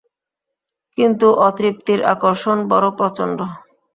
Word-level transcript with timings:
কিন্তু 0.97 1.27
অতৃপ্তির 1.47 1.99
আকর্ষণ 2.13 2.57
বড়ো 2.71 2.89
প্রচণ্ড। 2.99 3.39